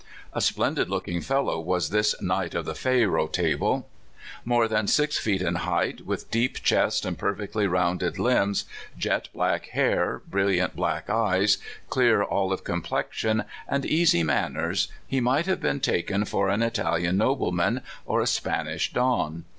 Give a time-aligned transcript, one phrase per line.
[0.33, 3.87] A splendid looking fellow was this knight of the faro table.
[4.43, 8.65] More than six feet in height, with deep chest and perfectly rounded limbs,
[8.97, 11.59] jet black hair, brilliant black eyes,
[11.91, 17.17] clear olive complexion, and easy man ners, he might have been taken for an Italian
[17.17, 19.45] no bleman or a Spanish Don.